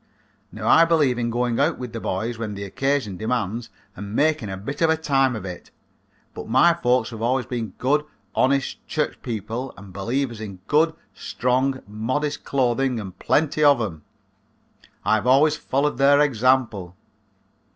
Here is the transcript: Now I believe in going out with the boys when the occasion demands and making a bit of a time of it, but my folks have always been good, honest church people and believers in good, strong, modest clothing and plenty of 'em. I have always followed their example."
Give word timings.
Now 0.51 0.67
I 0.67 0.83
believe 0.83 1.19
in 1.19 1.29
going 1.29 1.59
out 1.59 1.77
with 1.77 1.93
the 1.93 1.99
boys 1.99 2.39
when 2.39 2.55
the 2.55 2.63
occasion 2.63 3.17
demands 3.17 3.69
and 3.95 4.15
making 4.15 4.49
a 4.49 4.57
bit 4.57 4.81
of 4.81 4.89
a 4.89 4.97
time 4.97 5.35
of 5.35 5.45
it, 5.45 5.69
but 6.33 6.47
my 6.49 6.73
folks 6.73 7.11
have 7.11 7.21
always 7.21 7.45
been 7.45 7.75
good, 7.77 8.03
honest 8.33 8.83
church 8.87 9.21
people 9.21 9.71
and 9.77 9.93
believers 9.93 10.41
in 10.41 10.55
good, 10.65 10.95
strong, 11.13 11.83
modest 11.87 12.43
clothing 12.43 12.99
and 12.99 13.19
plenty 13.19 13.63
of 13.63 13.79
'em. 13.79 14.01
I 15.05 15.13
have 15.13 15.27
always 15.27 15.55
followed 15.55 15.99
their 15.99 16.19
example." 16.19 16.95